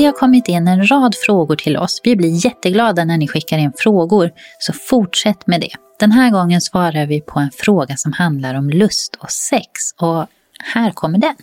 Det 0.00 0.06
har 0.06 0.12
kommit 0.12 0.48
in 0.48 0.68
en 0.68 0.86
rad 0.86 1.14
frågor 1.26 1.56
till 1.56 1.76
oss. 1.76 2.00
Vi 2.04 2.16
blir 2.16 2.44
jätteglada 2.44 3.04
när 3.04 3.16
ni 3.16 3.28
skickar 3.28 3.58
in 3.58 3.72
frågor, 3.76 4.30
så 4.58 4.72
fortsätt 4.72 5.46
med 5.46 5.60
det. 5.60 5.72
Den 5.98 6.12
här 6.12 6.30
gången 6.30 6.60
svarar 6.60 7.06
vi 7.06 7.20
på 7.20 7.40
en 7.40 7.50
fråga 7.50 7.96
som 7.96 8.12
handlar 8.12 8.54
om 8.54 8.70
lust 8.70 9.16
och 9.18 9.30
sex 9.30 9.70
och 9.96 10.26
här 10.74 10.90
kommer 10.90 11.18
den. 11.18 11.34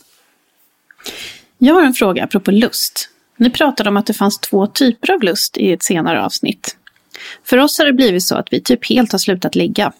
Jag 1.57 1.73
har 1.73 1.83
en 1.83 1.93
fråga 1.93 2.23
apropå 2.23 2.51
lust. 2.51 3.09
Ni 3.37 3.49
pratade 3.49 3.89
om 3.89 3.97
att 3.97 4.05
det 4.05 4.13
fanns 4.13 4.39
två 4.39 4.67
typer 4.67 5.13
av 5.13 5.23
lust 5.23 5.57
i 5.57 5.71
ett 5.71 5.83
senare 5.83 6.25
avsnitt. 6.25 6.77
För 7.43 7.57
oss 7.57 7.79
har 7.79 7.85
det 7.85 7.93
blivit 7.93 8.23
så 8.23 8.35
att 8.35 8.47
vi 8.51 8.61
typ 8.61 8.89
helt 8.89 9.11
har 9.11 9.19
slutat 9.19 9.55
ligga. 9.55 9.91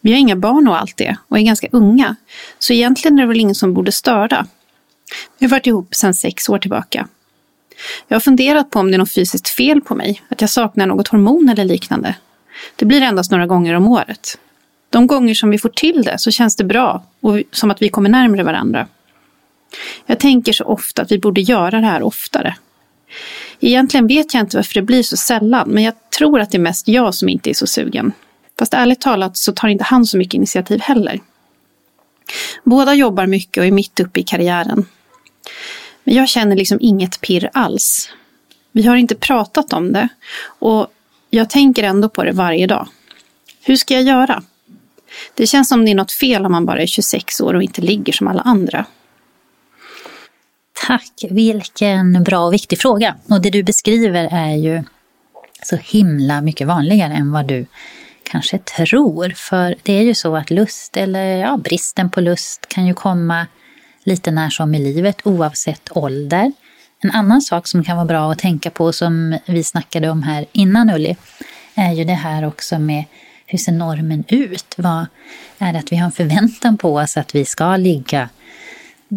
Vi 0.00 0.12
har 0.12 0.18
inga 0.18 0.36
barn 0.36 0.68
och 0.68 0.80
allt 0.80 0.96
det 0.96 1.16
och 1.28 1.38
är 1.38 1.42
ganska 1.42 1.68
unga, 1.72 2.16
så 2.58 2.72
egentligen 2.72 3.18
är 3.18 3.22
det 3.22 3.28
väl 3.28 3.40
ingen 3.40 3.54
som 3.54 3.74
borde 3.74 3.92
störa. 3.92 4.46
Vi 5.38 5.46
har 5.46 5.50
varit 5.50 5.66
ihop 5.66 5.94
sedan 5.94 6.14
sex 6.14 6.48
år 6.48 6.58
tillbaka. 6.58 7.08
Jag 8.08 8.14
har 8.14 8.20
funderat 8.20 8.70
på 8.70 8.78
om 8.78 8.90
det 8.90 8.96
är 8.96 8.98
något 8.98 9.12
fysiskt 9.12 9.48
fel 9.48 9.80
på 9.80 9.94
mig, 9.94 10.22
att 10.28 10.40
jag 10.40 10.50
saknar 10.50 10.86
något 10.86 11.08
hormon 11.08 11.48
eller 11.48 11.64
liknande. 11.64 12.14
Det 12.76 12.84
blir 12.84 13.02
endast 13.02 13.30
några 13.30 13.46
gånger 13.46 13.74
om 13.74 13.86
året. 13.86 14.38
De 14.90 15.06
gånger 15.06 15.34
som 15.34 15.50
vi 15.50 15.58
får 15.58 15.68
till 15.68 16.02
det 16.02 16.18
så 16.18 16.30
känns 16.30 16.56
det 16.56 16.64
bra 16.64 17.04
och 17.20 17.42
som 17.52 17.70
att 17.70 17.82
vi 17.82 17.88
kommer 17.88 18.08
närmre 18.08 18.42
varandra. 18.42 18.86
Jag 20.06 20.18
tänker 20.18 20.52
så 20.52 20.64
ofta 20.64 21.02
att 21.02 21.12
vi 21.12 21.18
borde 21.18 21.40
göra 21.40 21.80
det 21.80 21.86
här 21.86 22.02
oftare. 22.02 22.56
Egentligen 23.60 24.06
vet 24.06 24.34
jag 24.34 24.40
inte 24.40 24.56
varför 24.56 24.74
det 24.74 24.82
blir 24.82 25.02
så 25.02 25.16
sällan, 25.16 25.68
men 25.68 25.82
jag 25.84 25.94
tror 26.18 26.40
att 26.40 26.50
det 26.50 26.56
är 26.56 26.60
mest 26.60 26.88
jag 26.88 27.14
som 27.14 27.28
inte 27.28 27.50
är 27.50 27.54
så 27.54 27.66
sugen. 27.66 28.12
Fast 28.58 28.74
ärligt 28.74 29.00
talat 29.00 29.36
så 29.36 29.52
tar 29.52 29.68
inte 29.68 29.84
han 29.84 30.04
så 30.04 30.18
mycket 30.18 30.34
initiativ 30.34 30.80
heller. 30.80 31.20
Båda 32.64 32.94
jobbar 32.94 33.26
mycket 33.26 33.60
och 33.60 33.66
är 33.66 33.70
mitt 33.70 34.00
uppe 34.00 34.20
i 34.20 34.22
karriären. 34.22 34.86
Men 36.08 36.16
jag 36.16 36.28
känner 36.28 36.56
liksom 36.56 36.78
inget 36.80 37.20
pirr 37.20 37.50
alls. 37.52 38.10
Vi 38.72 38.86
har 38.86 38.96
inte 38.96 39.14
pratat 39.14 39.72
om 39.72 39.92
det 39.92 40.08
och 40.42 40.86
jag 41.30 41.50
tänker 41.50 41.82
ändå 41.82 42.08
på 42.08 42.24
det 42.24 42.32
varje 42.32 42.66
dag. 42.66 42.88
Hur 43.62 43.76
ska 43.76 43.94
jag 43.94 44.02
göra? 44.02 44.42
Det 45.34 45.46
känns 45.46 45.68
som 45.68 45.84
det 45.84 45.90
är 45.90 45.94
något 45.94 46.12
fel 46.12 46.46
om 46.46 46.52
man 46.52 46.66
bara 46.66 46.82
är 46.82 46.86
26 46.86 47.40
år 47.40 47.54
och 47.54 47.62
inte 47.62 47.80
ligger 47.80 48.12
som 48.12 48.28
alla 48.28 48.40
andra. 48.40 48.84
Tack, 50.86 51.24
vilken 51.30 52.24
bra 52.24 52.46
och 52.46 52.54
viktig 52.54 52.78
fråga. 52.78 53.16
Och 53.30 53.40
det 53.40 53.50
du 53.50 53.62
beskriver 53.62 54.28
är 54.32 54.56
ju 54.56 54.84
så 55.62 55.76
himla 55.76 56.40
mycket 56.40 56.66
vanligare 56.66 57.12
än 57.12 57.32
vad 57.32 57.46
du 57.46 57.66
kanske 58.22 58.58
tror. 58.58 59.32
För 59.36 59.74
det 59.82 59.92
är 59.92 60.02
ju 60.02 60.14
så 60.14 60.36
att 60.36 60.50
lust, 60.50 60.96
eller 60.96 61.36
ja, 61.36 61.56
bristen 61.56 62.10
på 62.10 62.20
lust, 62.20 62.68
kan 62.68 62.86
ju 62.86 62.94
komma 62.94 63.46
lite 64.08 64.30
när 64.30 64.50
som 64.50 64.74
i 64.74 64.78
livet 64.78 65.20
oavsett 65.24 65.96
ålder. 65.96 66.52
En 67.00 67.10
annan 67.10 67.42
sak 67.42 67.66
som 67.66 67.84
kan 67.84 67.96
vara 67.96 68.06
bra 68.06 68.32
att 68.32 68.38
tänka 68.38 68.70
på 68.70 68.92
som 68.92 69.38
vi 69.46 69.64
snackade 69.64 70.10
om 70.10 70.22
här 70.22 70.46
innan 70.52 70.90
Ulli, 70.90 71.16
är 71.74 71.92
ju 71.92 72.04
det 72.04 72.14
här 72.14 72.46
också 72.46 72.78
med 72.78 73.04
hur 73.46 73.58
ser 73.58 73.72
normen 73.72 74.24
ut? 74.28 74.74
Vad 74.76 75.06
är 75.58 75.72
det 75.72 75.78
att 75.78 75.92
vi 75.92 75.96
har 75.96 76.06
en 76.06 76.12
förväntan 76.12 76.78
på 76.78 76.94
oss 76.94 77.16
att 77.16 77.34
vi 77.34 77.44
ska 77.44 77.76
ligga 77.76 78.28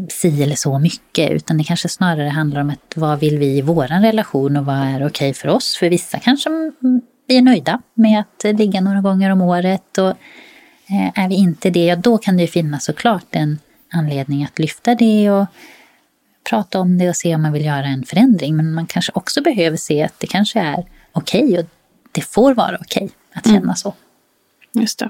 si 0.09 0.43
eller 0.43 0.55
så 0.55 0.79
mycket, 0.79 1.31
utan 1.31 1.57
det 1.57 1.63
kanske 1.63 1.89
snarare 1.89 2.29
handlar 2.29 2.61
om 2.61 2.69
att 2.69 2.93
vad 2.95 3.19
vill 3.19 3.37
vi 3.37 3.57
i 3.57 3.61
våran 3.61 4.01
relation 4.01 4.57
och 4.57 4.65
vad 4.65 4.75
är 4.75 5.07
okej 5.07 5.33
för 5.33 5.47
oss? 5.47 5.77
För 5.77 5.89
vissa 5.89 6.19
kanske 6.19 6.49
vi 7.27 7.37
är 7.37 7.41
nöjda 7.41 7.81
med 7.93 8.19
att 8.19 8.59
ligga 8.59 8.81
några 8.81 9.01
gånger 9.01 9.29
om 9.29 9.41
året 9.41 9.97
och 9.97 10.09
eh, 10.89 11.19
är 11.23 11.29
vi 11.29 11.35
inte 11.35 11.69
det, 11.69 11.85
ja 11.85 11.95
då 11.95 12.17
kan 12.17 12.37
det 12.37 12.41
ju 12.41 12.47
finnas 12.47 12.85
såklart 12.85 13.27
en 13.31 13.59
anledning 13.91 14.43
att 14.43 14.59
lyfta 14.59 14.95
det 14.95 15.31
och 15.31 15.45
prata 16.49 16.79
om 16.79 16.97
det 16.97 17.09
och 17.09 17.15
se 17.15 17.35
om 17.35 17.41
man 17.41 17.53
vill 17.53 17.65
göra 17.65 17.85
en 17.85 18.03
förändring. 18.03 18.55
Men 18.55 18.73
man 18.73 18.87
kanske 18.87 19.11
också 19.15 19.41
behöver 19.41 19.77
se 19.77 20.03
att 20.03 20.19
det 20.19 20.27
kanske 20.27 20.59
är 20.59 20.85
okej 21.11 21.43
okay 21.43 21.57
och 21.57 21.65
det 22.11 22.21
får 22.21 22.53
vara 22.53 22.77
okej 22.81 23.03
okay 23.03 23.09
att 23.33 23.45
känna 23.45 23.57
mm. 23.57 23.75
så. 23.75 23.93
Just 24.73 24.99
det. 24.99 25.09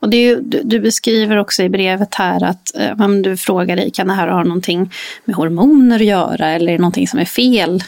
Och 0.00 0.10
det 0.10 0.16
är, 0.16 0.36
du, 0.40 0.62
du, 0.64 0.80
beskriver 0.80 1.36
också 1.36 1.62
i 1.62 1.68
brevet 1.68 2.14
här 2.14 2.44
att 2.44 2.76
eh, 2.76 3.00
om 3.00 3.22
du 3.22 3.36
frågar 3.36 3.76
dig, 3.76 3.90
kan 3.90 4.06
det 4.06 4.12
här 4.12 4.28
ha 4.28 4.42
någonting 4.42 4.92
med 5.24 5.36
hormoner 5.36 5.96
att 5.96 6.06
göra 6.06 6.48
eller 6.48 6.72
är 6.72 6.76
det 6.76 6.82
någonting 6.82 7.08
som 7.08 7.18
är 7.18 7.24
fel 7.24 7.84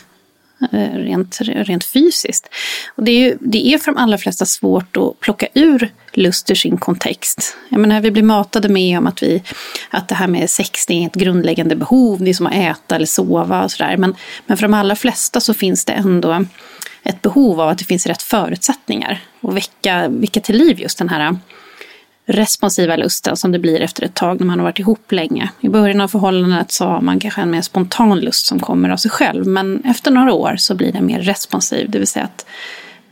Eh, 0.73 0.95
rent, 0.95 1.41
rent 1.41 1.85
fysiskt? 1.85 2.49
Och 2.97 3.05
det 3.05 3.11
är, 3.11 3.21
ju, 3.21 3.39
det 3.41 3.67
är 3.67 3.79
för 3.79 3.93
de 3.93 3.99
allra 3.99 4.19
flesta 4.19 4.47
svårt 4.47 4.97
att 4.97 5.21
plocka 5.21 5.47
ur 5.55 5.93
lust 6.13 6.51
ur 6.51 6.55
sin 6.55 6.79
kontext. 6.79 7.57
Jag 7.69 7.81
menar, 7.81 8.01
vi 8.01 8.11
blir 8.11 8.23
matade 8.23 8.69
med 8.69 8.99
om 8.99 9.07
att, 9.07 9.23
vi, 9.23 9.43
att 9.91 10.09
det 10.09 10.15
här 10.15 10.27
med 10.27 10.51
sex 10.51 10.87
det 10.87 11.03
är 11.03 11.07
ett 11.07 11.15
grundläggande 11.15 11.77
behov, 11.77 12.25
det 12.25 12.31
är 12.31 12.35
som 12.35 12.47
att 12.47 12.55
äta 12.55 12.97
eller 12.97 13.07
sova 13.07 13.65
och 13.65 13.71
sådär. 13.71 13.97
Men, 13.97 14.15
men 14.47 14.57
för 14.57 14.63
de 14.63 14.75
allra 14.75 14.97
flesta 14.97 15.41
så 15.41 15.55
finns 15.55 15.85
det 15.85 15.93
ändå 15.93 16.45
ett 17.03 17.23
behov 17.23 17.61
av 17.61 17.69
att 17.69 17.79
det 17.79 17.85
finns 17.85 18.07
rätt 18.07 18.23
förutsättningar 18.23 19.21
och 19.41 19.57
väcka, 19.57 20.09
väcka 20.09 20.41
till 20.41 20.57
liv 20.57 20.81
just 20.81 20.99
den 20.99 21.09
här 21.09 21.39
responsiva 22.29 22.97
lusten 22.97 23.37
som 23.37 23.53
det 23.53 23.59
blir 23.59 23.81
efter 23.81 24.05
ett 24.05 24.15
tag 24.15 24.41
när 24.41 24.47
man 24.47 24.59
har 24.59 24.65
varit 24.65 24.79
ihop 24.79 25.13
länge. 25.13 25.51
I 25.61 25.69
början 25.69 26.01
av 26.01 26.09
förhållandet 26.09 26.73
så 26.73 26.85
har 26.85 27.01
man 27.01 27.21
kanske 27.21 27.41
en 27.41 27.51
mer 27.51 27.63
spontan 27.63 28.21
lust 28.21 28.47
som 28.47 28.61
kommer 28.61 28.89
av 28.89 28.97
sig 28.97 29.11
själv 29.11 29.47
men 29.47 29.85
efter 29.85 30.11
några 30.11 30.33
år 30.33 30.57
så 30.59 30.75
blir 30.75 30.93
den 30.93 31.07
mer 31.07 31.21
responsiv, 31.21 31.91
det 31.91 31.99
vill 31.99 32.09
säga 32.09 32.25
att 32.25 32.47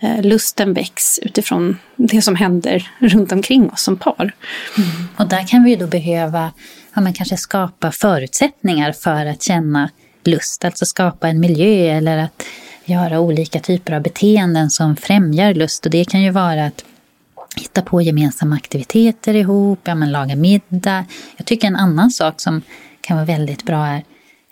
eh, 0.00 0.22
lusten 0.22 0.72
väcks 0.72 1.18
utifrån 1.18 1.78
det 1.96 2.22
som 2.22 2.36
händer 2.36 2.90
runt 2.98 3.32
omkring 3.32 3.70
oss 3.70 3.82
som 3.82 3.96
par. 3.96 4.34
Mm. 4.78 4.88
Och 5.16 5.28
där 5.28 5.46
kan 5.46 5.64
vi 5.64 5.70
ju 5.70 5.76
då 5.76 5.86
behöva 5.86 6.52
ja, 6.94 7.00
men 7.00 7.12
kanske 7.12 7.36
skapa 7.36 7.92
förutsättningar 7.92 8.92
för 8.92 9.26
att 9.26 9.42
känna 9.42 9.90
lust, 10.24 10.64
alltså 10.64 10.86
skapa 10.86 11.28
en 11.28 11.40
miljö 11.40 11.96
eller 11.96 12.18
att 12.18 12.42
göra 12.84 13.20
olika 13.20 13.60
typer 13.60 13.92
av 13.92 14.02
beteenden 14.02 14.70
som 14.70 14.96
främjar 14.96 15.54
lust. 15.54 15.84
Och 15.84 15.90
det 15.90 16.04
kan 16.04 16.22
ju 16.22 16.30
vara 16.30 16.66
att 16.66 16.84
hitta 17.56 17.82
på 17.82 18.02
gemensamma 18.02 18.56
aktiviteter 18.56 19.34
ihop, 19.34 19.81
ja, 19.84 19.94
men 19.94 20.12
laga 20.12 20.37
middag. 20.37 21.04
Jag 21.37 21.46
tycker 21.46 21.66
en 21.69 21.76
annan 21.76 22.10
sak 22.10 22.40
som 22.40 22.62
kan 23.00 23.16
vara 23.16 23.26
väldigt 23.26 23.64
bra 23.64 23.87
är 23.87 24.02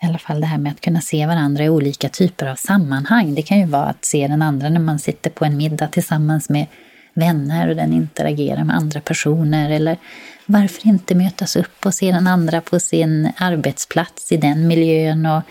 i 0.01 0.05
alla 0.05 0.17
fall 0.17 0.41
det 0.41 0.47
här 0.47 0.57
med 0.57 0.71
att 0.71 0.81
kunna 0.81 1.01
se 1.01 1.25
varandra 1.25 1.63
i 1.63 1.69
olika 1.69 2.09
typer 2.09 2.45
av 2.45 2.55
sammanhang. 2.55 3.35
Det 3.35 3.41
kan 3.41 3.59
ju 3.59 3.65
vara 3.65 3.85
att 3.85 4.05
se 4.05 4.27
den 4.27 4.41
andra 4.41 4.69
när 4.69 4.79
man 4.79 4.99
sitter 4.99 5.29
på 5.29 5.45
en 5.45 5.57
middag 5.57 5.87
tillsammans 5.87 6.49
med 6.49 6.67
vänner 7.13 7.69
och 7.69 7.75
den 7.75 7.93
interagerar 7.93 8.63
med 8.63 8.75
andra 8.75 9.01
personer. 9.01 9.69
Eller 9.69 9.97
varför 10.45 10.87
inte 10.87 11.15
mötas 11.15 11.55
upp 11.55 11.85
och 11.85 11.93
se 11.93 12.11
den 12.11 12.27
andra 12.27 12.61
på 12.61 12.79
sin 12.79 13.31
arbetsplats 13.37 14.31
i 14.31 14.37
den 14.37 14.67
miljön. 14.67 15.25
Och 15.25 15.41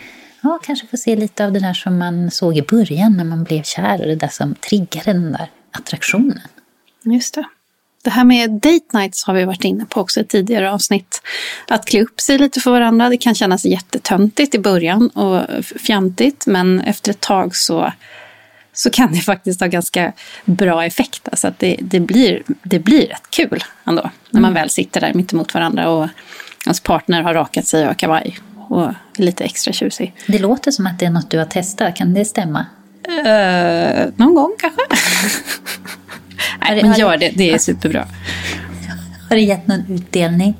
ja, 0.42 0.58
kanske 0.62 0.86
få 0.86 0.96
se 0.96 1.16
lite 1.16 1.44
av 1.44 1.52
det 1.52 1.60
där 1.60 1.74
som 1.74 1.98
man 1.98 2.30
såg 2.30 2.56
i 2.56 2.62
början 2.62 3.16
när 3.16 3.24
man 3.24 3.44
blev 3.44 3.62
kär 3.62 4.00
och 4.00 4.06
det 4.06 4.16
där 4.16 4.28
som 4.28 4.54
triggade 4.54 5.12
den 5.12 5.32
där 5.32 5.50
attraktionen. 5.70 6.40
Just 7.04 7.34
det. 7.34 7.44
Det 8.04 8.10
här 8.10 8.24
med 8.24 8.50
date 8.50 8.98
nights 8.98 9.24
har 9.24 9.34
vi 9.34 9.44
varit 9.44 9.64
inne 9.64 9.84
på 9.84 10.00
också 10.00 10.20
i 10.20 10.24
tidigare 10.24 10.72
avsnitt. 10.72 11.22
Att 11.68 11.84
klä 11.84 12.02
upp 12.02 12.20
sig 12.20 12.38
lite 12.38 12.60
för 12.60 12.70
varandra, 12.70 13.08
det 13.08 13.16
kan 13.16 13.34
kännas 13.34 13.64
jättetöntigt 13.64 14.54
i 14.54 14.58
början 14.58 15.08
och 15.08 15.64
fjantigt, 15.64 16.46
men 16.46 16.80
efter 16.80 17.10
ett 17.10 17.20
tag 17.20 17.56
så, 17.56 17.92
så 18.72 18.90
kan 18.90 19.12
det 19.12 19.20
faktiskt 19.20 19.60
ha 19.60 19.66
ganska 19.66 20.12
bra 20.44 20.84
effekt. 20.84 21.28
Alltså 21.28 21.48
att 21.48 21.58
det, 21.58 21.76
det, 21.80 22.00
blir, 22.00 22.42
det 22.62 22.78
blir 22.78 23.06
rätt 23.06 23.30
kul 23.30 23.64
ändå, 23.84 24.10
när 24.30 24.40
man 24.40 24.50
mm. 24.50 24.62
väl 24.62 24.70
sitter 24.70 25.00
där 25.00 25.14
mitt 25.14 25.32
emot 25.32 25.54
varandra 25.54 25.88
och 25.88 26.08
ens 26.66 26.80
partner 26.80 27.22
har 27.22 27.34
rakat 27.34 27.66
sig 27.66 27.80
och 27.82 27.86
har 27.86 27.94
kavaj 27.94 28.38
och 28.68 28.82
är 28.84 29.22
lite 29.22 29.44
extra 29.44 29.72
tjusig. 29.72 30.14
Det 30.26 30.38
låter 30.38 30.70
som 30.70 30.86
att 30.86 30.98
det 30.98 31.06
är 31.06 31.10
något 31.10 31.30
du 31.30 31.38
har 31.38 31.46
testat, 31.46 31.96
kan 31.96 32.14
det 32.14 32.24
stämma? 32.24 32.66
Uh, 33.08 34.12
någon 34.16 34.34
gång 34.34 34.56
kanske. 34.58 34.82
Nej, 36.64 36.82
men 36.82 36.98
gör 36.98 37.16
det, 37.16 37.30
det 37.34 37.50
är 37.50 37.58
superbra. 37.58 38.06
Har 39.28 39.36
det 39.36 39.42
gett 39.42 39.66
någon 39.66 39.84
utdelning? 39.88 40.54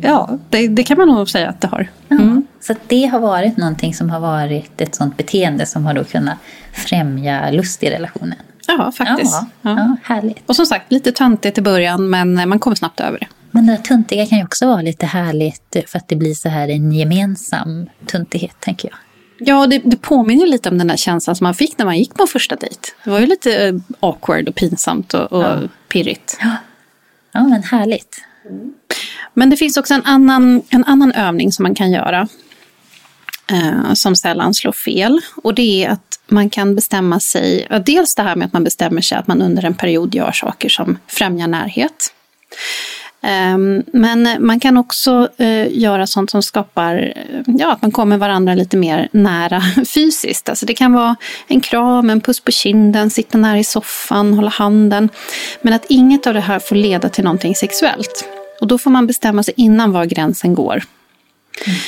Ja, 0.00 0.38
det, 0.50 0.68
det 0.68 0.82
kan 0.82 0.98
man 0.98 1.08
nog 1.08 1.30
säga 1.30 1.48
att 1.48 1.60
det 1.60 1.68
har. 1.68 1.88
Mm. 2.10 2.46
Så 2.60 2.74
det 2.86 3.06
har 3.06 3.20
varit 3.20 3.56
någonting 3.56 3.94
som 3.94 4.10
har 4.10 4.20
varit 4.20 4.80
ett 4.80 4.94
sånt 4.94 5.16
beteende 5.16 5.66
som 5.66 5.86
har 5.86 5.94
då 5.94 6.04
kunnat 6.04 6.38
främja 6.72 7.50
lust 7.50 7.82
i 7.82 7.90
relationen? 7.90 8.38
Ja, 8.66 8.92
faktiskt. 8.92 9.32
Ja, 9.32 9.46
ja. 9.62 9.70
ja 9.70 9.96
härligt. 10.02 10.42
Och 10.46 10.56
som 10.56 10.66
sagt, 10.66 10.92
lite 10.92 11.12
töntigt 11.12 11.58
i 11.58 11.62
början 11.62 12.10
men 12.10 12.48
man 12.48 12.58
kommer 12.58 12.76
snabbt 12.76 13.00
över 13.00 13.18
det. 13.18 13.26
Men 13.50 13.66
det 13.66 13.76
tuntiga 13.76 14.26
kan 14.26 14.38
ju 14.38 14.44
också 14.44 14.66
vara 14.66 14.82
lite 14.82 15.06
härligt 15.06 15.76
för 15.86 15.98
att 15.98 16.08
det 16.08 16.16
blir 16.16 16.34
så 16.34 16.48
här 16.48 16.68
en 16.68 16.92
gemensam 16.92 17.88
tuntighet, 18.06 18.56
tänker 18.60 18.88
jag. 18.88 18.98
Ja, 19.40 19.66
det, 19.66 19.78
det 19.84 19.96
påminner 19.96 20.46
lite 20.46 20.68
om 20.68 20.78
den 20.78 20.86
där 20.86 20.96
känslan 20.96 21.36
som 21.36 21.44
man 21.44 21.54
fick 21.54 21.78
när 21.78 21.84
man 21.84 21.98
gick 21.98 22.14
på 22.14 22.26
första 22.26 22.56
dejt. 22.56 22.80
Det 23.04 23.10
var 23.10 23.20
ju 23.20 23.26
lite 23.26 23.66
eh, 23.66 23.74
awkward 24.00 24.48
och 24.48 24.54
pinsamt 24.54 25.14
och, 25.14 25.32
och 25.32 25.42
ja. 25.42 25.58
pirrigt. 25.88 26.38
Ja. 26.40 26.56
ja, 27.32 27.42
men 27.42 27.62
härligt. 27.62 28.24
Men 29.34 29.50
det 29.50 29.56
finns 29.56 29.76
också 29.76 29.94
en 29.94 30.04
annan, 30.04 30.62
en 30.68 30.84
annan 30.84 31.12
övning 31.12 31.52
som 31.52 31.62
man 31.62 31.74
kan 31.74 31.90
göra. 31.90 32.28
Eh, 33.52 33.92
som 33.94 34.16
sällan 34.16 34.54
slår 34.54 34.72
fel. 34.72 35.20
Och 35.36 35.54
det 35.54 35.84
är 35.84 35.90
att 35.90 36.20
man 36.26 36.50
kan 36.50 36.74
bestämma 36.74 37.20
sig, 37.20 37.66
dels 37.86 38.14
det 38.14 38.22
här 38.22 38.36
med 38.36 38.46
att 38.46 38.52
man 38.52 38.64
bestämmer 38.64 39.00
sig 39.00 39.18
att 39.18 39.26
man 39.26 39.42
under 39.42 39.64
en 39.64 39.74
period 39.74 40.14
gör 40.14 40.32
saker 40.32 40.68
som 40.68 40.98
främjar 41.06 41.48
närhet. 41.48 42.14
Ehm, 43.22 43.82
men 43.92 44.46
man 44.46 44.60
kan 44.60 44.76
också 44.76 45.28
eh, 45.36 45.78
göra 45.78 46.06
sånt 46.06 46.30
som 46.30 46.42
skapar 46.42 47.12
eh, 47.16 47.42
ja, 47.46 47.72
att 47.72 47.82
man 47.82 47.92
kommer 47.92 48.16
varandra 48.16 48.54
lite 48.54 48.76
mer 48.76 49.08
nära 49.12 49.62
fysiskt. 49.94 50.48
Alltså 50.48 50.66
det 50.66 50.74
kan 50.74 50.92
vara 50.92 51.16
en 51.46 51.60
kram, 51.60 52.10
en 52.10 52.20
puss 52.20 52.40
på 52.40 52.50
kinden, 52.50 53.10
sitta 53.10 53.38
nära 53.38 53.58
i 53.58 53.64
soffan, 53.64 54.34
hålla 54.34 54.50
handen. 54.50 55.08
Men 55.62 55.72
att 55.72 55.86
inget 55.88 56.26
av 56.26 56.34
det 56.34 56.40
här 56.40 56.58
får 56.58 56.76
leda 56.76 57.08
till 57.08 57.24
någonting 57.24 57.54
sexuellt. 57.54 58.24
Och 58.60 58.66
då 58.66 58.78
får 58.78 58.90
man 58.90 59.06
bestämma 59.06 59.42
sig 59.42 59.54
innan 59.56 59.92
var 59.92 60.04
gränsen 60.04 60.54
går. 60.54 60.82
Mm. 61.66 61.78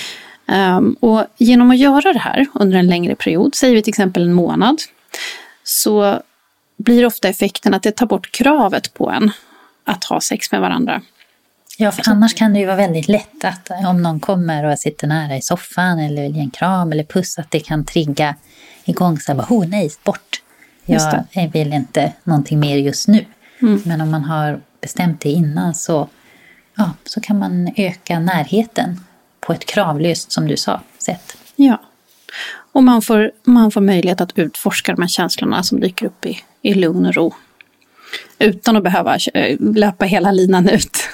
Um, 0.76 0.96
och 1.00 1.26
genom 1.38 1.70
att 1.70 1.78
göra 1.78 2.12
det 2.12 2.18
här 2.18 2.46
under 2.54 2.78
en 2.78 2.86
längre 2.86 3.14
period, 3.14 3.54
säger 3.54 3.74
vi 3.74 3.82
till 3.82 3.90
exempel 3.90 4.22
en 4.22 4.32
månad, 4.32 4.78
så 5.64 6.22
blir 6.76 7.06
ofta 7.06 7.28
effekten 7.28 7.74
att 7.74 7.82
det 7.82 7.92
tar 7.92 8.06
bort 8.06 8.32
kravet 8.32 8.94
på 8.94 9.10
en 9.10 9.30
att 9.84 10.04
ha 10.04 10.20
sex 10.20 10.52
med 10.52 10.60
varandra. 10.60 11.02
Ja, 11.78 11.92
för 11.92 12.10
annars 12.10 12.34
kan 12.34 12.52
det 12.52 12.58
ju 12.58 12.66
vara 12.66 12.76
väldigt 12.76 13.08
lätt 13.08 13.44
att 13.44 13.70
om 13.86 14.02
någon 14.02 14.20
kommer 14.20 14.64
och 14.64 14.78
sitter 14.78 15.06
nära 15.06 15.36
i 15.36 15.42
soffan 15.42 15.98
eller 15.98 16.22
vill 16.22 16.36
ge 16.36 16.40
en 16.40 16.50
kram 16.50 16.92
eller 16.92 17.04
puss, 17.04 17.38
att 17.38 17.50
det 17.50 17.60
kan 17.60 17.84
trigga 17.84 18.34
igång 18.84 19.18
så 19.18 19.32
här, 19.32 19.40
oh 19.40 19.68
nej, 19.68 19.90
bort. 20.04 20.42
Jag 20.84 21.48
vill 21.52 21.72
inte 21.72 22.12
någonting 22.24 22.60
mer 22.60 22.76
just 22.76 23.08
nu. 23.08 23.24
Mm. 23.62 23.82
Men 23.84 24.00
om 24.00 24.10
man 24.10 24.24
har 24.24 24.60
bestämt 24.80 25.20
det 25.20 25.28
innan 25.28 25.74
så, 25.74 26.08
ja, 26.76 26.90
så 27.04 27.20
kan 27.20 27.38
man 27.38 27.72
öka 27.76 28.18
närheten 28.18 29.04
på 29.40 29.52
ett 29.52 29.64
kravlöst, 29.66 30.32
som 30.32 30.46
du 30.46 30.56
sa, 30.56 30.80
sätt. 30.98 31.36
Ja, 31.56 31.82
och 32.72 32.82
man 32.82 33.02
får, 33.02 33.30
man 33.44 33.70
får 33.70 33.80
möjlighet 33.80 34.20
att 34.20 34.38
utforska 34.38 34.92
de 34.92 35.02
här 35.02 35.08
känslorna 35.08 35.62
som 35.62 35.80
dyker 35.80 36.06
upp 36.06 36.26
i, 36.26 36.40
i 36.62 36.74
lugn 36.74 37.06
och 37.06 37.14
ro. 37.14 37.34
Utan 38.38 38.76
att 38.76 38.82
behöva 38.82 39.18
löpa 39.58 40.04
hela 40.04 40.32
linan 40.32 40.68
ut. 40.68 41.08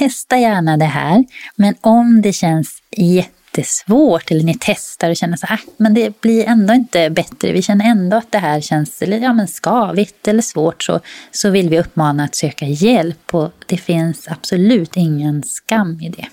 Testa 0.00 0.38
gärna 0.38 0.76
det 0.76 0.84
här, 0.84 1.24
men 1.56 1.74
om 1.80 2.22
det 2.22 2.32
känns 2.32 2.82
jättesvårt 2.96 4.30
eller 4.30 4.44
ni 4.44 4.56
testar 4.60 5.10
och 5.10 5.16
känner 5.16 5.36
så 5.36 5.46
här, 5.46 5.56
ah, 5.56 5.70
men 5.76 5.94
det 5.94 6.20
blir 6.20 6.44
ändå 6.44 6.74
inte 6.74 7.10
bättre, 7.10 7.52
vi 7.52 7.62
känner 7.62 7.84
ändå 7.84 8.16
att 8.16 8.32
det 8.32 8.38
här 8.38 8.60
känns 8.60 9.02
eller, 9.02 9.18
ja, 9.18 9.32
men 9.32 9.46
skavigt 9.46 10.28
eller 10.28 10.42
svårt, 10.42 10.82
så, 10.82 11.00
så 11.30 11.50
vill 11.50 11.68
vi 11.68 11.78
uppmana 11.80 12.24
att 12.24 12.34
söka 12.34 12.66
hjälp 12.66 13.34
och 13.34 13.52
det 13.66 13.76
finns 13.76 14.28
absolut 14.28 14.96
ingen 14.96 15.42
skam 15.42 16.00
i 16.00 16.08
det. 16.08 16.28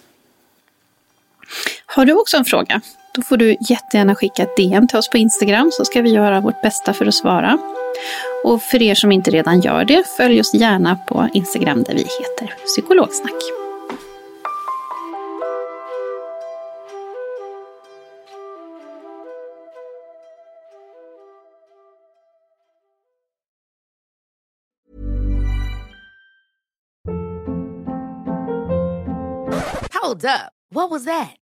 Har 1.86 2.06
du 2.06 2.14
också 2.14 2.38
en 2.38 2.46
fråga? 2.46 2.82
Då 3.18 3.24
får 3.24 3.38
du 3.38 3.58
jättegärna 3.60 4.16
skicka 4.16 4.44
ett 4.44 4.58
DM 4.58 4.88
till 4.88 4.98
oss 4.98 5.10
på 5.10 5.18
Instagram 5.18 5.72
så 5.72 5.86
ska 5.86 6.02
vi 6.02 6.10
göra 6.10 6.42
vårt 6.42 6.62
bästa 6.62 6.94
för 6.94 7.06
att 7.06 7.14
svara. 7.14 7.58
Och 8.44 8.62
för 8.62 8.82
er 8.82 8.96
som 8.96 9.12
inte 9.12 9.32
redan 9.32 9.62
gör 9.62 9.86
det, 9.86 10.04
följ 10.18 10.40
oss 10.40 10.54
gärna 10.54 10.96
på 10.96 11.30
Instagram 11.34 11.84
där 11.84 11.94
vi 11.94 12.00
heter 12.00 12.56
Psykologsnack. 12.66 13.34
Hold 30.02 30.26
up. 30.26 30.54
What 30.70 30.90
was 30.90 31.06
that? 31.06 31.47